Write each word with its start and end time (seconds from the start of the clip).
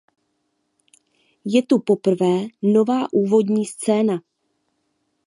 Je 1.45 1.59
tu 1.63 1.79
poprvé 1.79 2.47
nová 2.63 3.07
úvodní 3.13 3.65
scéna. 3.65 4.21